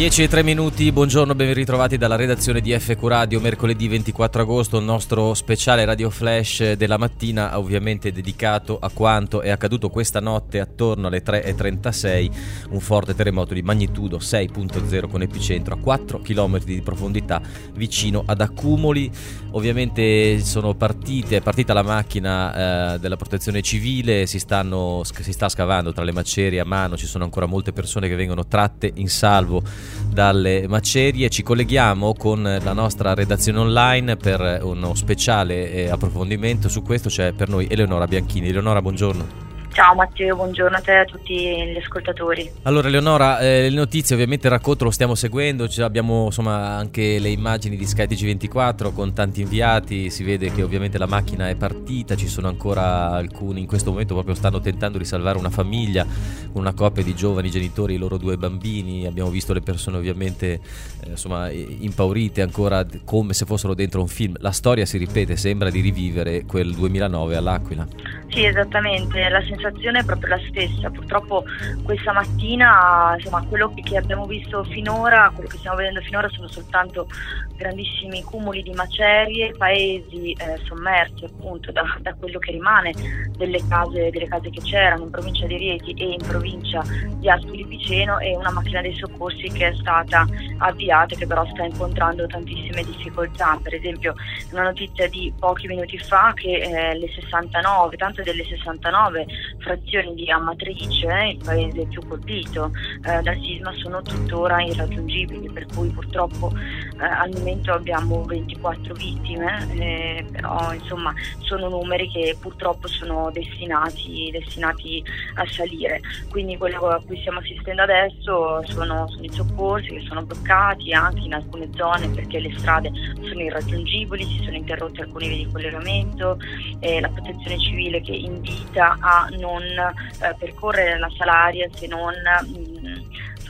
[0.00, 4.78] 10 e 3 minuti, buongiorno, ben ritrovati dalla redazione di FQ Radio, mercoledì 24 agosto,
[4.78, 10.58] il nostro speciale Radio Flash della mattina, ovviamente dedicato a quanto è accaduto questa notte
[10.58, 12.30] attorno alle 3.36,
[12.70, 17.42] un forte terremoto di magnitudo 6.0 con epicentro a 4 km di profondità
[17.74, 19.10] vicino ad Accumoli.
[19.50, 20.42] Ovviamente
[20.78, 26.04] partite, è partita la macchina eh, della protezione civile, si, stanno, si sta scavando tra
[26.04, 30.66] le macerie a mano, ci sono ancora molte persone che vengono tratte in salvo dalle
[30.68, 31.28] macerie.
[31.30, 37.08] Ci colleghiamo con la nostra redazione online per uno speciale eh, approfondimento su questo.
[37.08, 38.48] C'è per noi Eleonora Bianchini.
[38.48, 39.48] Eleonora, buongiorno.
[39.72, 42.50] Ciao Matteo, buongiorno a te e a tutti gli ascoltatori.
[42.62, 47.28] Allora Leonora, eh, le notizie ovviamente il racconto lo stiamo seguendo, abbiamo insomma anche le
[47.28, 52.16] immagini di skytg 24 con tanti inviati, si vede che ovviamente la macchina è partita,
[52.16, 56.04] ci sono ancora alcuni in questo momento proprio stanno tentando di salvare una famiglia,
[56.52, 60.60] una coppia di giovani genitori e i loro due bambini, abbiamo visto le persone ovviamente
[61.04, 65.70] eh, insomma impaurite ancora come se fossero dentro un film, la storia si ripete, sembra
[65.70, 67.86] di rivivere quel 2009 all'Aquila.
[68.28, 70.88] Sì, esattamente, la sensazione è proprio la stessa.
[70.90, 71.44] Purtroppo
[71.82, 77.08] questa mattina, insomma, quello che abbiamo visto finora, quello che stiamo vedendo finora sono soltanto
[77.56, 82.92] grandissimi cumuli di macerie, paesi eh, sommersi appunto da, da, quello che rimane
[83.36, 87.66] delle case, delle case, che c'erano in provincia di Rieti e in provincia di Ascoli
[87.66, 90.26] Piceno e una macchina dei soccorsi che è stata
[90.58, 93.58] avviata che però sta incontrando tantissime difficoltà.
[93.62, 94.14] Per esempio
[94.52, 99.26] una notizia di pochi minuti fa che eh, le 69, tante delle 69
[99.58, 102.70] frazioni di Amatrice, il paese più colpito
[103.04, 109.68] eh, dal sisma, sono tuttora irraggiungibili, per cui purtroppo eh, al momento abbiamo 24 vittime,
[109.74, 115.02] eh, però insomma sono numeri che purtroppo sono destinati, destinati,
[115.34, 116.00] a salire.
[116.30, 121.22] Quindi quello a cui stiamo assistendo adesso sono, sono i soccorsi che sono bloccati anche
[121.22, 126.38] in alcune zone perché le strade sono irraggiungibili, si sono interrotti alcuni vie di collegamento,
[126.80, 132.79] la protezione civile che invita a non eh, percorrere la salaria se non mm,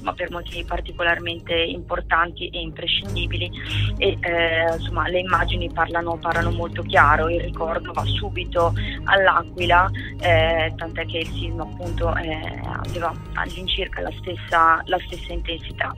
[0.01, 3.51] insomma, per motivi particolarmente importanti e imprescindibili
[3.99, 8.73] e eh, insomma, le immagini parlano, parlano, molto chiaro, il ricordo va subito
[9.05, 9.89] all'Aquila,
[10.21, 15.95] eh, tant'è che il sisma appunto eh, aveva all'incirca la stessa, la stessa intensità.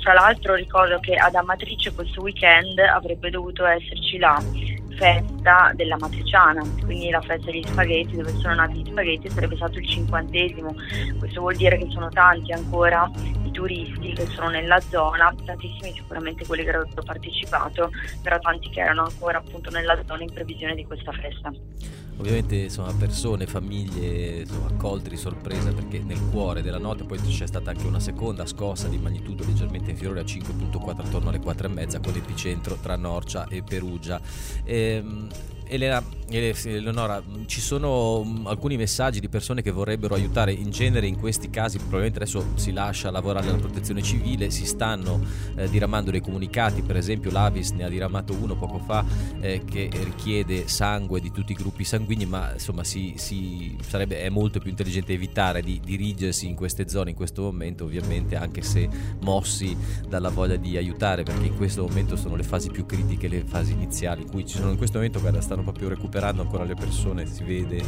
[0.00, 4.42] fra l'altro ricordo che ad Amatrice questo weekend avrebbe dovuto esserci la
[4.96, 9.78] festa della matriciana, quindi la festa degli spaghetti dove sono nati gli spaghetti sarebbe stato
[9.78, 10.74] il cinquantesimo,
[11.18, 13.10] questo vuol dire che sono tanti ancora
[13.54, 19.04] turisti che sono nella zona, tantissimi sicuramente quelli che avrebbero partecipato, però tanti che erano
[19.04, 21.50] ancora appunto nella zona in previsione di questa festa.
[22.16, 27.46] Ovviamente insomma, persone, famiglie insomma, accolte di sorpresa perché nel cuore della notte poi c'è
[27.46, 32.14] stata anche una seconda scossa di magnitudo leggermente inferiore a 5.4 attorno alle 4.30 con
[32.14, 34.20] epicentro tra Norcia e Perugia.
[34.64, 35.28] Ehm,
[35.66, 41.18] Elena, Eleonora, ci sono mm, alcuni messaggi di persone che vorrebbero aiutare, in genere in
[41.18, 45.20] questi casi probabilmente adesso si lascia lavorare la protezione civile, si stanno
[45.54, 49.04] eh, diramando dei comunicati, per esempio l'Avis ne ha diramato uno poco fa
[49.40, 54.30] eh, che richiede sangue di tutti i gruppi sanguigni, ma insomma si, si, sarebbe, è
[54.30, 58.88] molto più intelligente evitare di dirigersi in queste zone in questo momento, ovviamente anche se
[59.20, 59.76] mossi
[60.08, 63.72] dalla voglia di aiutare, perché in questo momento sono le fasi più critiche, le fasi
[63.72, 64.70] iniziali, in cui ci sono.
[64.70, 67.82] In questo momento, guarda, stanno proprio recuperando ancora le persone, si vede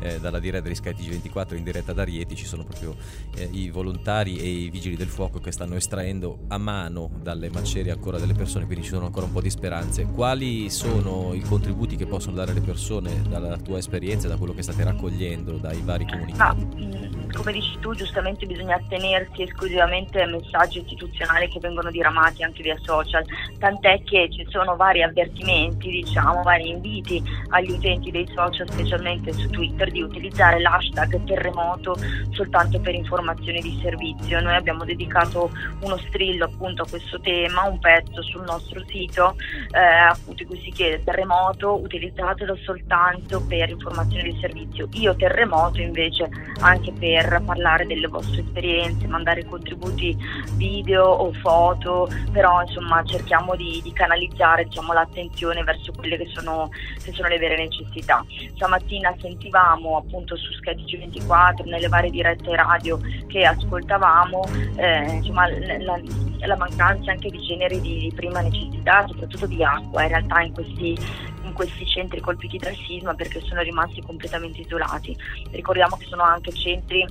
[0.00, 2.94] eh, dalla diretta di Sky TG24 in diretta da Rieti, ci sono proprio
[3.36, 7.92] eh, i volontari e i vigili del fuoco che stanno estraendo a mano dalle macerie
[7.92, 10.04] ancora delle persone, quindi ci sono ancora un po' di speranze.
[10.04, 14.62] Quali sono i contributi che possono dare le persone dalla tua esperienza, da quello che
[14.62, 16.64] state raccogliendo dai vari comunicati?
[16.64, 22.62] Ma, come dici tu, giustamente bisogna attenersi esclusivamente ai messaggi istituzionali che vengono diramati anche
[22.62, 23.24] via social,
[23.58, 29.48] tant'è che ci sono vari avvertimenti, diciamo, vari inviti agli utenti dei social, specialmente su
[29.50, 31.96] Twitter, di utilizzare l'hashtag terremoto
[32.30, 34.40] soltanto per informazioni di servizio.
[34.40, 35.50] Noi abbiamo dedicato
[35.80, 39.36] uno strillo appunto a questo tema, un pezzo sul nostro sito
[39.72, 44.88] eh, appunto in cui si chiede terremoto utilizzatelo soltanto per informazioni di servizio.
[44.92, 46.28] Io terremoto invece
[46.60, 50.16] anche per parlare delle vostre esperienze, mandare contributi
[50.54, 56.68] video o foto, però insomma cerchiamo di, di canalizzare diciamo, l'attenzione verso quelle che sono,
[57.02, 58.24] che sono le vere necessità.
[58.54, 64.44] Stamattina sentivamo appunto su Sketch 24 nelle varie dirette radio che ascoltavamo
[64.76, 66.00] eh, insomma, la,
[66.46, 70.52] la, mancanza anche di generi di, di prima necessità, soprattutto di acqua in realtà in
[70.52, 75.16] questi in questi centri colpiti dal sisma perché sono rimasti completamente isolati.
[75.50, 77.04] Ricordiamo che sono anche centri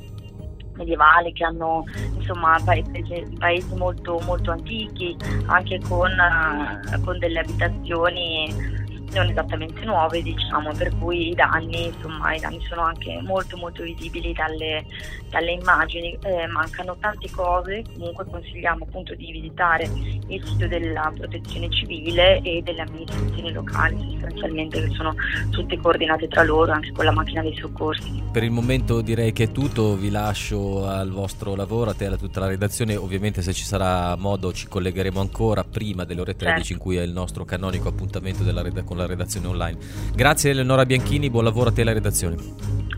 [0.80, 1.84] medievali che hanno
[2.16, 5.16] insomma paesi, paesi molto, molto antichi,
[5.48, 8.79] anche con, uh, con delle abitazioni
[9.14, 13.84] non esattamente nuove diciamo per cui i danni insomma i danni sono anche molto molto
[13.84, 14.86] visibili dalle,
[15.30, 16.18] dalle immagini.
[16.24, 17.84] Eh, mancano tante cose.
[17.94, 19.90] Comunque consigliamo appunto di visitare
[20.28, 25.14] il sito della protezione civile e delle amministrazioni locali sostanzialmente che sono
[25.50, 28.24] tutte coordinate tra loro anche con la macchina dei soccorsi.
[28.32, 29.96] Per il momento direi che è tutto.
[29.96, 32.96] Vi lascio al vostro lavoro a te e a tutta la redazione.
[32.96, 36.74] Ovviamente se ci sarà modo ci collegheremo ancora prima delle ore 13 certo.
[36.74, 39.78] in cui è il nostro canonico appuntamento della red- con la redazione online.
[40.14, 42.36] Grazie Eleonora Bianchini, buon lavoro a te e alla redazione.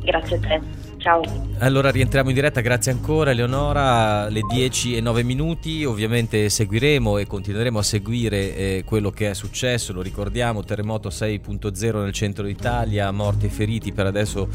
[0.03, 0.61] Grazie a te.
[1.01, 1.23] Ciao.
[1.57, 7.25] Allora rientriamo in diretta, grazie ancora Eleonora, le 10 e 9 minuti, ovviamente seguiremo e
[7.25, 13.09] continueremo a seguire eh, quello che è successo, lo ricordiamo, terremoto 6.0 nel centro d'Italia,
[13.09, 14.47] morti e feriti, per adesso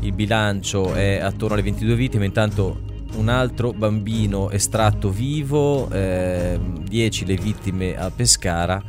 [0.00, 2.80] il bilancio è attorno alle 22 vittime, intanto
[3.16, 8.82] un altro bambino estratto vivo, eh, 10 le vittime a Pescara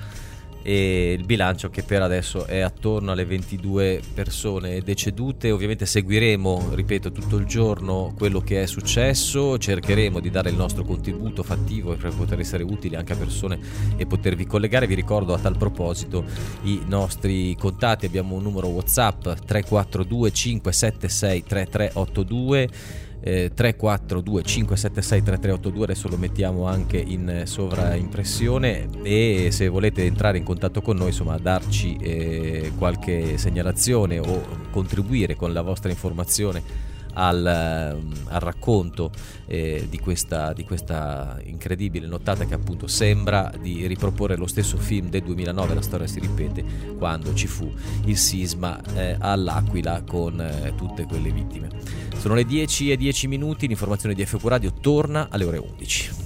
[0.64, 5.52] e il bilancio che per adesso è attorno alle 22 persone decedute.
[5.52, 10.84] Ovviamente seguiremo, ripeto, tutto il giorno quello che è successo, cercheremo di dare il nostro
[10.84, 13.60] contributo fattivo per poter essere utili anche a persone
[13.96, 14.88] e potervi collegare.
[14.88, 16.24] Vi ricordo a tal proposito
[16.64, 26.08] i nostri contatti, abbiamo un numero WhatsApp 342 576 3382 eh, 342 576 3382 adesso
[26.08, 31.98] lo mettiamo anche in sovraimpressione e se volete entrare in contatto con noi insomma darci
[31.98, 34.42] eh, qualche segnalazione o
[34.72, 39.12] contribuire con la vostra informazione al, al racconto
[39.48, 45.10] eh, di, questa, di, questa, incredibile nottata che appunto sembra di riproporre lo stesso film
[45.10, 46.64] del 2009, la storia si ripete,
[46.98, 47.72] quando ci fu
[48.06, 51.70] il sisma eh, all'Aquila con eh, tutte quelle vittime.
[52.18, 56.21] Sono le 10 e 10 minuti, l'informazione di FQ Radio torna alle ore 11.